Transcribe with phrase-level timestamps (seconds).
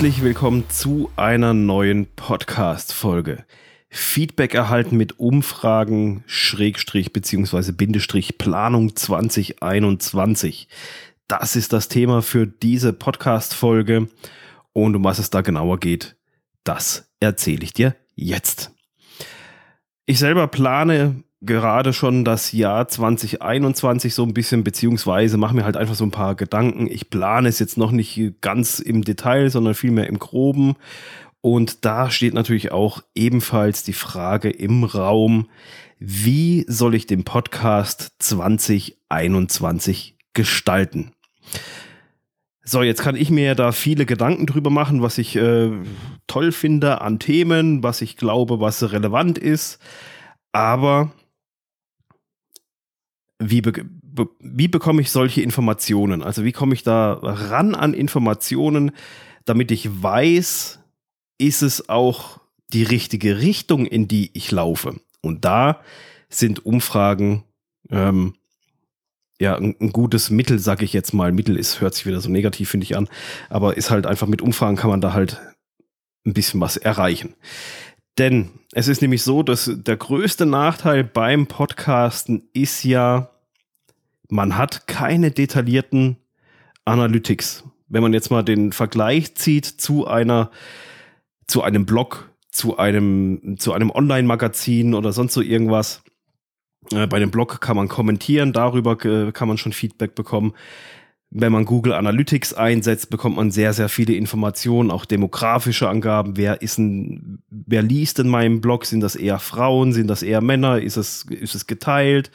[0.00, 3.44] Herzlich willkommen zu einer neuen Podcast-Folge.
[3.90, 10.68] Feedback erhalten mit Umfragen, Schrägstrich beziehungsweise Bindestrich Planung 2021.
[11.28, 14.08] Das ist das Thema für diese Podcast-Folge.
[14.72, 16.16] Und um was es da genauer geht,
[16.64, 18.72] das erzähle ich dir jetzt.
[20.06, 25.76] Ich selber plane gerade schon das Jahr 2021 so ein bisschen, beziehungsweise mache mir halt
[25.76, 26.86] einfach so ein paar Gedanken.
[26.86, 30.76] Ich plane es jetzt noch nicht ganz im Detail, sondern vielmehr im Groben.
[31.40, 35.48] Und da steht natürlich auch ebenfalls die Frage im Raum,
[35.98, 41.12] wie soll ich den Podcast 2021 gestalten?
[42.62, 45.70] So, jetzt kann ich mir da viele Gedanken drüber machen, was ich äh,
[46.26, 49.78] toll finde an Themen, was ich glaube, was relevant ist.
[50.52, 51.10] Aber
[53.40, 53.72] wie, be
[54.38, 56.22] wie bekomme ich solche Informationen?
[56.22, 58.92] Also wie komme ich da ran an Informationen,
[59.44, 60.80] damit ich weiß,
[61.38, 62.40] ist es auch
[62.72, 65.00] die richtige Richtung, in die ich laufe?
[65.22, 65.80] Und da
[66.28, 67.44] sind Umfragen
[67.90, 68.34] ähm,
[69.40, 71.32] ja ein, ein, gutes Mittel, sag ich jetzt mal.
[71.32, 73.08] Mittel ist, hört sich wieder so negativ, finde ich an,
[73.48, 75.40] aber ist halt einfach mit Umfragen kann man da halt
[76.26, 77.34] ein bisschen was erreichen.
[78.18, 83.29] Denn es ist nämlich so, dass der größte Nachteil beim Podcasten ist ja,
[84.30, 86.16] man hat keine detaillierten
[86.84, 87.64] Analytics.
[87.88, 90.50] Wenn man jetzt mal den Vergleich zieht zu einer,
[91.46, 96.02] zu einem Blog, zu einem, zu einem Online-Magazin oder sonst so irgendwas.
[96.92, 100.54] Äh, bei dem Blog kann man kommentieren, darüber äh, kann man schon Feedback bekommen
[101.32, 106.36] wenn man Google Analytics einsetzt, bekommt man sehr, sehr viele Informationen, auch demografische Angaben.
[106.36, 108.84] Wer ist ein, wer liest in meinem Blog?
[108.84, 109.92] Sind das eher Frauen?
[109.92, 110.80] Sind das eher Männer?
[110.80, 112.32] Ist es, ist es geteilt?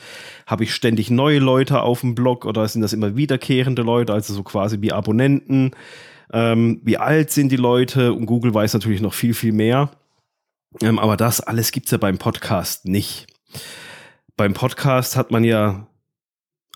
[0.48, 4.34] Habe ich ständig neue Leute auf dem Blog oder sind das immer wiederkehrende Leute, also
[4.34, 5.72] so quasi wie Abonnenten?
[6.32, 8.14] Ähm, wie alt sind die Leute?
[8.14, 9.92] Und Google weiß natürlich noch viel, viel mehr.
[10.82, 13.28] Ähm, aber das alles gibt's ja beim Podcast nicht.
[14.38, 15.88] Beim Podcast hat man ja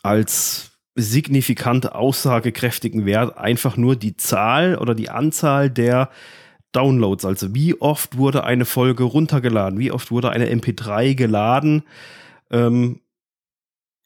[0.03, 0.68] als
[1.01, 6.09] signifikant aussagekräftigen Wert einfach nur die Zahl oder die Anzahl der
[6.71, 7.25] Downloads.
[7.25, 11.83] Also wie oft wurde eine Folge runtergeladen, wie oft wurde eine MP3 geladen,
[12.51, 13.01] ähm,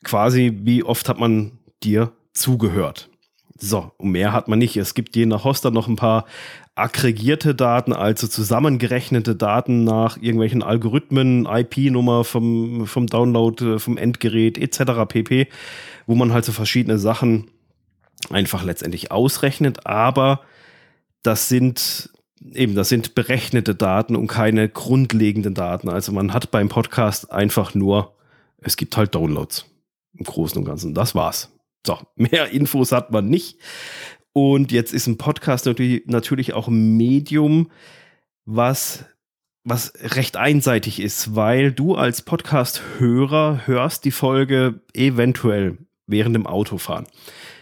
[0.03, 3.09] quasi wie oft hat man dir zugehört.
[3.55, 4.77] So, und mehr hat man nicht.
[4.77, 6.25] Es gibt je nach Hoster noch ein paar
[6.75, 14.57] aggregierte Daten, also zusammengerechnete Daten nach irgendwelchen Algorithmen, IP-Nummer vom, vom Download, äh, vom Endgerät
[14.57, 15.05] etc.
[15.07, 15.47] pp
[16.05, 17.49] wo man halt so verschiedene Sachen
[18.29, 20.41] einfach letztendlich ausrechnet, aber
[21.21, 22.09] das sind
[22.51, 25.89] eben, das sind berechnete Daten und keine grundlegenden Daten.
[25.89, 28.15] Also man hat beim Podcast einfach nur,
[28.59, 29.65] es gibt halt Downloads
[30.17, 30.93] im Großen und Ganzen.
[30.93, 31.52] Das war's.
[31.85, 33.57] So, mehr Infos hat man nicht.
[34.33, 37.69] Und jetzt ist ein Podcast natürlich, natürlich auch ein Medium,
[38.45, 39.05] was,
[39.63, 45.77] was recht einseitig ist, weil du als Podcast-Hörer hörst die Folge eventuell
[46.07, 47.05] während dem Autofahren,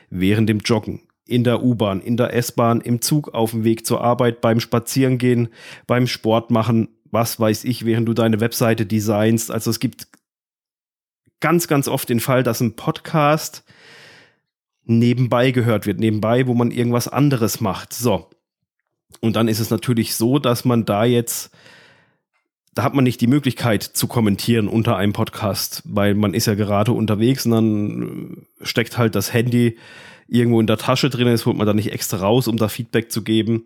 [0.09, 4.01] während dem Joggen, in der U-Bahn, in der S-Bahn, im Zug auf dem Weg zur
[4.01, 5.49] Arbeit, beim Spazierengehen,
[5.87, 9.51] beim Sport machen, was weiß ich, während du deine Webseite designst.
[9.51, 10.07] Also es gibt
[11.41, 13.65] ganz, ganz oft den Fall, dass ein Podcast
[14.99, 17.93] nebenbei gehört wird, nebenbei, wo man irgendwas anderes macht.
[17.93, 18.29] So.
[19.19, 21.51] Und dann ist es natürlich so, dass man da jetzt
[22.73, 26.55] da hat man nicht die Möglichkeit zu kommentieren unter einem Podcast, weil man ist ja
[26.55, 29.77] gerade unterwegs und dann steckt halt das Handy
[30.27, 33.11] irgendwo in der Tasche drin, das holt man dann nicht extra raus, um da Feedback
[33.11, 33.65] zu geben.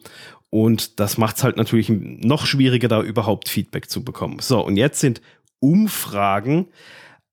[0.49, 4.39] Und das macht es halt natürlich noch schwieriger, da überhaupt Feedback zu bekommen.
[4.39, 5.21] So, und jetzt sind
[5.59, 6.67] Umfragen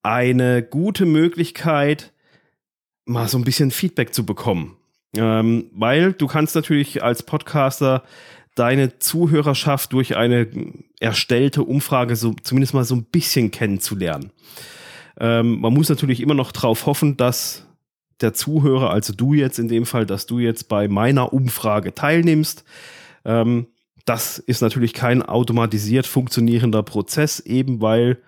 [0.03, 2.12] eine gute Möglichkeit,
[3.05, 4.77] mal so ein bisschen Feedback zu bekommen.
[5.17, 8.03] Ähm, weil du kannst natürlich als Podcaster
[8.55, 10.49] deine Zuhörerschaft durch eine
[11.01, 14.31] erstellte Umfrage so zumindest mal so ein bisschen kennenzulernen.
[15.19, 17.67] Ähm, man muss natürlich immer noch darauf hoffen, dass
[18.21, 22.65] der Zuhörer, also du jetzt in dem Fall, dass du jetzt bei meiner Umfrage teilnimmst.
[23.25, 23.67] Ähm,
[24.05, 28.19] das ist natürlich kein automatisiert funktionierender Prozess, eben weil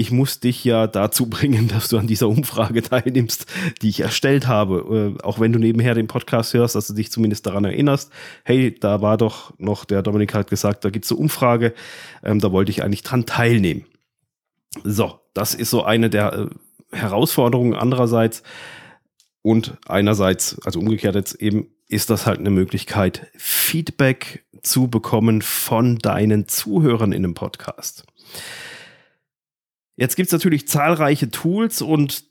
[0.00, 3.44] ich muss dich ja dazu bringen, dass du an dieser Umfrage teilnimmst,
[3.82, 5.16] die ich erstellt habe.
[5.18, 8.10] Äh, auch wenn du nebenher den Podcast hörst, dass du dich zumindest daran erinnerst,
[8.44, 11.74] hey, da war doch noch, der Dominik hat gesagt, da gibt es eine Umfrage,
[12.24, 13.84] ähm, da wollte ich eigentlich dran teilnehmen.
[14.84, 18.42] So, das ist so eine der äh, Herausforderungen andererseits.
[19.42, 25.98] Und einerseits, also umgekehrt jetzt eben, ist das halt eine Möglichkeit, Feedback zu bekommen von
[25.98, 28.04] deinen Zuhörern in einem Podcast.
[30.00, 32.24] Jetzt gibt es natürlich zahlreiche Tools und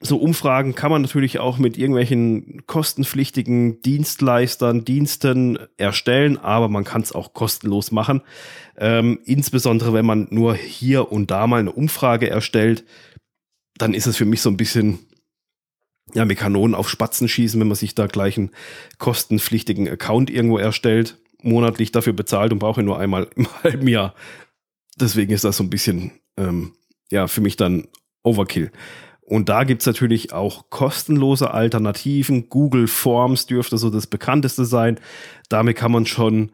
[0.00, 7.02] so Umfragen kann man natürlich auch mit irgendwelchen kostenpflichtigen Dienstleistern, Diensten erstellen, aber man kann
[7.02, 8.22] es auch kostenlos machen.
[8.76, 12.84] Ähm, insbesondere wenn man nur hier und da mal eine Umfrage erstellt,
[13.78, 14.98] dann ist es für mich so ein bisschen
[16.12, 18.50] ja, mit Kanonen auf Spatzen schießen, wenn man sich da gleich einen
[18.98, 24.14] kostenpflichtigen Account irgendwo erstellt, monatlich dafür bezahlt und brauche nur einmal im halben Jahr.
[24.96, 26.72] Deswegen ist das so ein bisschen, ähm,
[27.10, 27.88] ja, für mich dann
[28.22, 28.70] Overkill.
[29.26, 32.48] Und da gibt's natürlich auch kostenlose Alternativen.
[32.48, 35.00] Google Forms dürfte so das bekannteste sein.
[35.48, 36.52] Damit kann man schon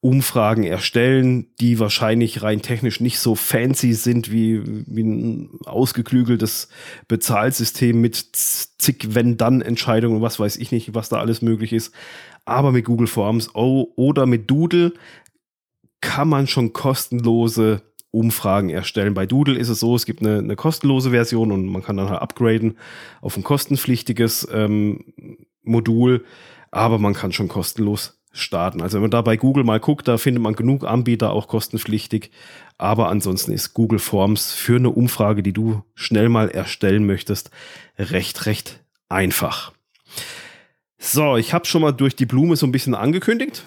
[0.00, 6.68] Umfragen erstellen, die wahrscheinlich rein technisch nicht so fancy sind wie, wie ein ausgeklügeltes
[7.06, 11.94] Bezahlsystem mit zig Wenn-Dann-Entscheidungen und was weiß ich nicht, was da alles möglich ist.
[12.44, 14.92] Aber mit Google Forms oder mit Doodle
[16.02, 19.14] kann man schon kostenlose Umfragen erstellen.
[19.14, 22.10] Bei Doodle ist es so, es gibt eine, eine kostenlose Version und man kann dann
[22.10, 22.76] halt upgraden
[23.22, 25.14] auf ein kostenpflichtiges ähm,
[25.62, 26.24] Modul,
[26.70, 28.82] aber man kann schon kostenlos starten.
[28.82, 32.30] Also wenn man da bei Google mal guckt, da findet man genug Anbieter auch kostenpflichtig,
[32.76, 37.50] aber ansonsten ist Google Forms für eine Umfrage, die du schnell mal erstellen möchtest,
[37.98, 39.72] recht, recht einfach.
[40.98, 43.64] So, ich habe schon mal durch die Blume so ein bisschen angekündigt.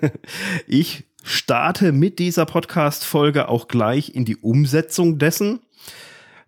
[0.66, 5.60] ich starte mit dieser Podcast-Folge auch gleich in die Umsetzung dessen,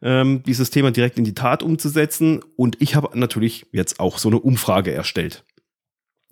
[0.02, 2.40] ähm, dieses Thema direkt in die Tat umzusetzen.
[2.56, 5.44] Und ich habe natürlich jetzt auch so eine Umfrage erstellt.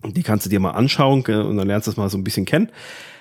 [0.04, 2.44] Die kannst du dir mal anschauen und dann lernst du das mal so ein bisschen
[2.44, 2.70] kennen.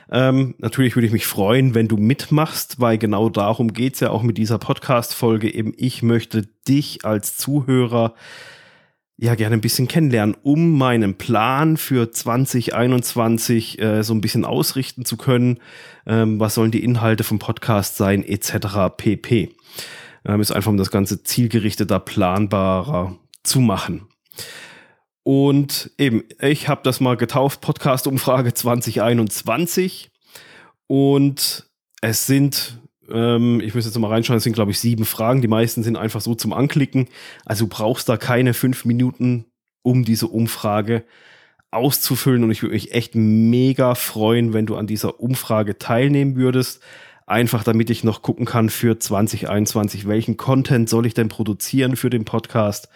[0.10, 4.24] Ähm, natürlich würde ich mich freuen, wenn du mitmachst, weil genau darum geht's ja auch
[4.24, 5.54] mit dieser Podcast-Folge.
[5.54, 8.14] Eben, ich möchte dich als Zuhörer
[9.18, 15.06] ja gerne ein bisschen kennenlernen, um meinen Plan für 2021 äh, so ein bisschen ausrichten
[15.06, 15.60] zu können.
[16.06, 18.96] Ähm, was sollen die Inhalte vom Podcast sein, etc.
[18.96, 19.56] pp.
[20.26, 24.08] Ähm, ist einfach um das Ganze zielgerichteter, planbarer zu machen.
[25.24, 30.12] Und eben, ich habe das mal getauft, Podcast-Umfrage 2021.
[30.86, 31.68] Und
[32.02, 32.80] es sind
[33.12, 35.42] ähm, ich muss jetzt mal reinschauen, es sind, glaube ich, sieben Fragen.
[35.42, 37.08] Die meisten sind einfach so zum Anklicken.
[37.46, 39.46] Also du brauchst da keine fünf Minuten,
[39.82, 41.04] um diese Umfrage
[41.72, 42.44] auszufüllen.
[42.44, 46.82] Und ich würde mich echt mega freuen, wenn du an dieser Umfrage teilnehmen würdest.
[47.26, 52.10] Einfach damit ich noch gucken kann für 2021, welchen Content soll ich denn produzieren für
[52.10, 52.88] den Podcast,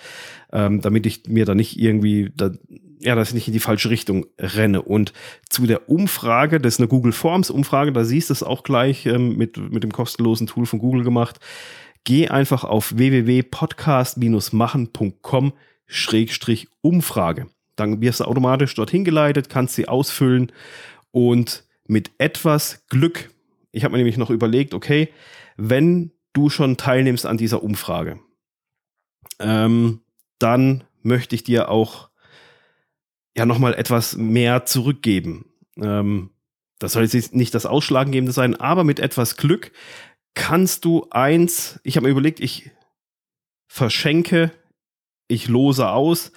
[0.53, 2.51] ähm, damit ich mir da nicht irgendwie da
[3.03, 4.81] ja, dass ich nicht in die falsche Richtung renne.
[4.81, 5.13] Und
[5.49, 9.05] zu der Umfrage, das ist eine Google Forms Umfrage, da siehst du es auch gleich
[9.05, 11.39] ähm, mit, mit dem kostenlosen Tool von Google gemacht.
[12.03, 15.53] Geh einfach auf www.podcast-machen.com
[15.85, 17.47] Schrägstrich Umfrage.
[17.75, 20.51] Dann wirst du automatisch dorthin geleitet, kannst sie ausfüllen
[21.11, 23.29] und mit etwas Glück,
[23.71, 25.09] ich habe mir nämlich noch überlegt, okay,
[25.57, 28.19] wenn du schon teilnimmst an dieser Umfrage,
[29.39, 30.01] ähm,
[30.39, 32.10] dann möchte ich dir auch
[33.35, 35.45] ja nochmal etwas mehr zurückgeben.
[35.77, 36.31] Ähm,
[36.79, 39.71] das soll jetzt nicht das Ausschlaggebende sein, aber mit etwas Glück
[40.33, 42.71] kannst du eins, ich habe mir überlegt, ich
[43.67, 44.51] verschenke,
[45.27, 46.31] ich lose aus,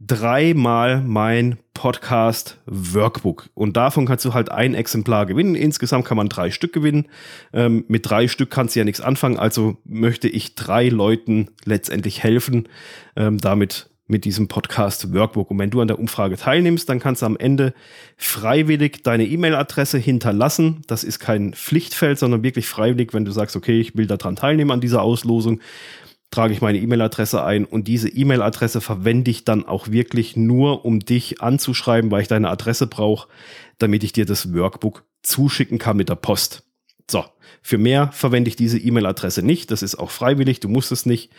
[0.00, 3.50] dreimal mein Podcast Workbook.
[3.54, 5.54] Und davon kannst du halt ein Exemplar gewinnen.
[5.54, 7.06] Insgesamt kann man drei Stück gewinnen.
[7.52, 9.38] Ähm, mit drei Stück kannst du ja nichts anfangen.
[9.38, 12.68] Also möchte ich drei Leuten letztendlich helfen,
[13.16, 15.50] ähm, damit mit diesem Podcast Workbook.
[15.50, 17.74] Und wenn du an der Umfrage teilnimmst, dann kannst du am Ende
[18.16, 20.82] freiwillig deine E-Mail-Adresse hinterlassen.
[20.86, 24.70] Das ist kein Pflichtfeld, sondern wirklich freiwillig, wenn du sagst, okay, ich will daran teilnehmen
[24.70, 25.60] an dieser Auslosung,
[26.30, 31.00] trage ich meine E-Mail-Adresse ein und diese E-Mail-Adresse verwende ich dann auch wirklich nur, um
[31.00, 33.28] dich anzuschreiben, weil ich deine Adresse brauche,
[33.78, 36.65] damit ich dir das Workbook zuschicken kann mit der Post.
[37.08, 37.24] So,
[37.62, 39.70] für mehr verwende ich diese E-Mail-Adresse nicht.
[39.70, 41.30] Das ist auch freiwillig, du musst es nicht.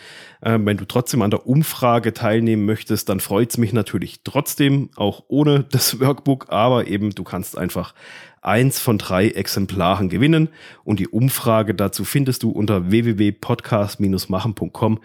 [0.41, 4.89] Ähm, wenn du trotzdem an der Umfrage teilnehmen möchtest, dann freut es mich natürlich trotzdem,
[4.95, 6.45] auch ohne das Workbook.
[6.49, 7.93] Aber eben, du kannst einfach
[8.41, 10.47] eins von drei Exemplaren gewinnen.
[10.85, 14.99] Und die Umfrage dazu findest du unter www.podcast-machen.com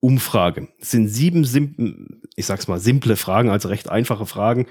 [0.00, 0.68] Umfrage.
[0.80, 4.66] Es sind sieben, sim ich sag's mal, simple Fragen, also recht einfache Fragen.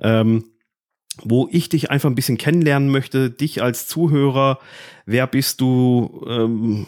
[0.00, 0.44] Ähm,
[1.22, 4.58] wo ich dich einfach ein bisschen kennenlernen möchte, dich als Zuhörer,
[5.06, 6.86] wer bist du, ähm,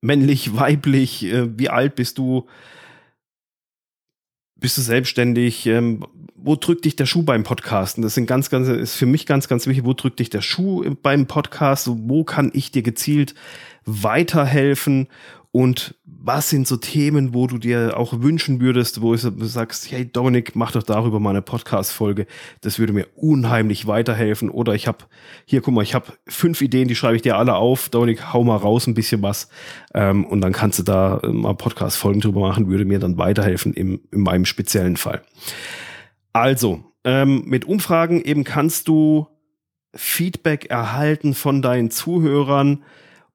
[0.00, 2.46] männlich, weiblich, äh, wie alt bist du,
[4.56, 8.02] bist du selbstständig, ähm, wo drückt dich der Schuh beim Podcasten?
[8.02, 10.84] Das sind ganz, ganz, ist für mich ganz, ganz wichtig, wo drückt dich der Schuh
[11.02, 13.34] beim Podcast, wo kann ich dir gezielt
[13.86, 15.08] weiterhelfen
[15.54, 20.04] und was sind so Themen, wo du dir auch wünschen würdest, wo du sagst, hey
[20.04, 22.26] Dominik, mach doch darüber mal eine Podcast-Folge.
[22.62, 24.50] Das würde mir unheimlich weiterhelfen.
[24.50, 25.04] Oder ich habe,
[25.44, 27.88] hier, guck mal, ich habe fünf Ideen, die schreibe ich dir alle auf.
[27.88, 29.48] Dominik, hau mal raus ein bisschen was.
[29.94, 33.74] Ähm, und dann kannst du da äh, mal Podcast-Folgen drüber machen, würde mir dann weiterhelfen
[33.74, 35.22] im, in meinem speziellen Fall.
[36.32, 39.28] Also, ähm, mit Umfragen eben kannst du
[39.94, 42.82] Feedback erhalten von deinen Zuhörern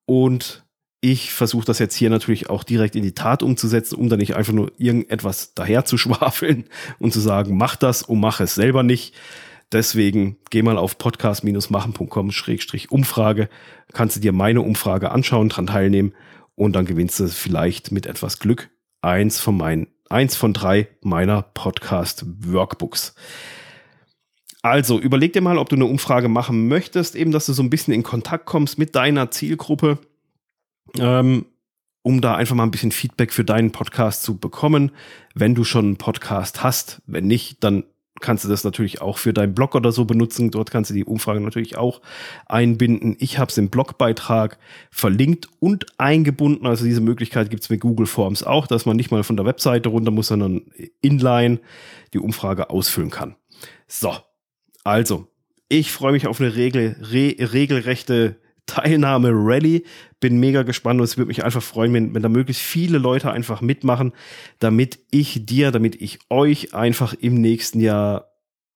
[0.06, 0.66] und
[1.02, 4.36] ich versuche das jetzt hier natürlich auch direkt in die Tat umzusetzen, um da nicht
[4.36, 6.66] einfach nur irgendetwas daher zu schwafeln
[7.00, 9.16] und zu sagen, mach das und mach es selber nicht.
[9.72, 13.50] Deswegen geh mal auf podcast-machen.com-umfrage,
[13.94, 16.14] kannst du dir meine Umfrage anschauen, dran teilnehmen
[16.56, 21.44] und dann gewinnst du vielleicht mit etwas Glück eins von meinen, eins von drei meiner
[21.44, 23.14] Podcast-Workbooks.
[24.62, 27.70] Also überleg dir mal, ob du eine Umfrage machen möchtest, eben, dass du so ein
[27.70, 30.00] bisschen in Kontakt kommst mit deiner Zielgruppe
[30.98, 31.46] ähm,
[32.02, 34.92] um da einfach mal ein bisschen Feedback für deinen Podcast zu bekommen.
[35.36, 37.84] Wenn du schon einen Podcast hast, wenn nicht, dann
[38.20, 40.52] kannst du das natürlich auch für deinen Blog oder so benutzen.
[40.52, 42.02] Dort kannst du die Umfrage natürlich auch
[42.46, 43.16] einbinden.
[43.20, 44.58] Ich habe es im Blogbeitrag
[44.92, 46.66] verlinkt und eingebunden.
[46.68, 49.46] Also diese Möglichkeit gibt es mit Google Forms auch, dass man nicht mal von der
[49.46, 50.62] Webseite runter muss, sondern
[51.02, 51.60] inline
[52.14, 53.36] die Umfrage ausfüllen kann.
[53.88, 54.14] So,
[54.84, 55.28] also,
[55.68, 59.86] ich freue mich auf eine regel, re, regelrechte Teilnahme Rally.
[60.20, 63.32] Bin mega gespannt und es würde mich einfach freuen, wenn, wenn da möglichst viele Leute
[63.32, 64.14] einfach mitmachen,
[64.60, 68.30] damit ich dir, damit ich euch einfach im nächsten Jahr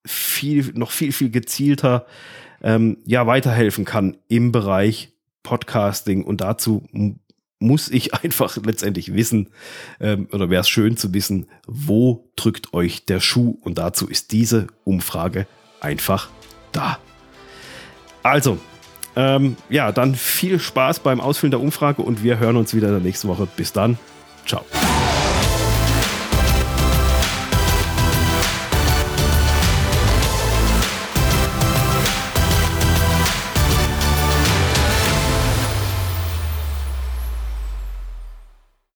[0.06, 2.06] viel, noch viel, viel gezielter
[2.62, 5.14] ähm, ja, weiterhelfen kann im Bereich
[5.44, 6.24] Podcasting.
[6.24, 6.88] Und dazu
[7.60, 9.50] muss ich einfach letztendlich wissen,
[10.00, 13.58] ähm, oder wäre es schön zu wissen, wo drückt euch der Schuh?
[13.62, 15.48] Und dazu ist diese Umfrage
[15.80, 16.30] einfach
[16.72, 17.00] da.
[18.24, 18.58] Also,
[19.16, 22.94] ähm, ja, dann viel Spaß beim Ausfüllen der Umfrage und wir hören uns wieder in
[22.94, 23.48] der nächsten Woche.
[23.56, 23.98] Bis dann.
[24.46, 24.64] Ciao.